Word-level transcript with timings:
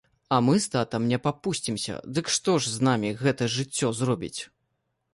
А 0.35 0.37
мы 0.45 0.55
з 0.63 0.71
татам 0.75 1.05
не 1.11 1.19
папусцімся, 1.25 1.99
дык 2.17 2.33
што 2.39 2.57
ж 2.63 2.75
з 2.79 2.91
намі 2.91 3.15
гэта 3.23 3.53
жыццё 3.61 3.95
зробіць? 4.03 4.37